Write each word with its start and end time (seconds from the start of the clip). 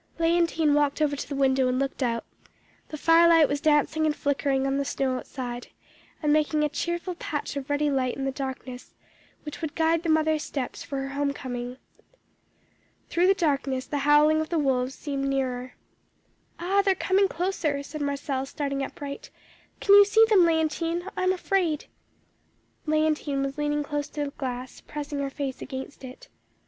"Léontine 0.17 0.73
walked 0.73 0.99
over 0.99 1.15
to 1.15 1.29
the 1.29 1.35
window 1.35 1.67
and 1.67 1.77
looked 1.77 2.01
out; 2.01 2.25
the 2.87 2.97
fire 2.97 3.27
light 3.29 3.47
was 3.47 3.61
dancing 3.61 4.03
and 4.07 4.15
flickering 4.15 4.65
on 4.65 4.77
the 4.77 4.83
snow 4.83 5.15
outside, 5.17 5.67
and 6.23 6.33
making 6.33 6.63
a 6.63 6.69
cheerful 6.69 7.13
patch 7.13 7.55
of 7.55 7.69
ruddy 7.69 7.91
light 7.91 8.15
in 8.17 8.25
the 8.25 8.31
darkness, 8.31 8.95
which 9.43 9.61
would 9.61 9.75
guide 9.75 10.01
the 10.01 10.09
mother's 10.09 10.41
steps 10.41 10.81
for 10.81 10.97
her 11.03 11.09
home 11.09 11.33
coming. 11.33 11.77
Through 13.09 13.27
the 13.27 13.35
darkness 13.35 13.85
the 13.85 13.99
howling 13.99 14.41
of 14.41 14.49
the 14.49 14.57
wolves 14.57 14.95
seemed 14.95 15.25
nearer. 15.25 15.75
"'Ah, 16.59 16.81
they 16.81 16.93
are 16.93 16.95
coming 16.95 17.27
closer,' 17.27 17.83
said 17.83 18.01
Marcelle, 18.01 18.47
starting 18.47 18.81
upright. 18.81 19.29
'Can 19.79 19.93
you 19.93 20.03
see 20.03 20.25
them, 20.29 20.39
Léontine? 20.45 21.11
I 21.15 21.21
am 21.21 21.31
afraid.' 21.31 21.85
"Léontine 22.87 23.43
was 23.45 23.59
leaning 23.59 23.83
close 23.83 24.07
to 24.07 24.25
the 24.25 24.31
glass, 24.31 24.81
pressing 24.81 25.19
her 25.19 25.29
face 25.29 25.61
against 25.61 26.03
it. 26.03 26.27